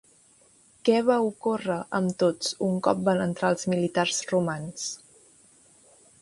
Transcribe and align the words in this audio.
Què 0.87 0.95
va 1.09 1.17
ocórrer 1.25 1.75
amb 1.99 2.15
tots 2.23 2.55
un 2.69 2.79
cop 2.87 3.05
van 3.11 3.21
entrar 3.27 3.53
els 3.57 3.69
militars 3.75 4.23
romans? 4.33 4.89